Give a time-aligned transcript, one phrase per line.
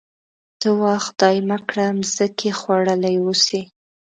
[0.59, 3.61] ته وا خدای مه کړه مځکې خوړلي اوسي.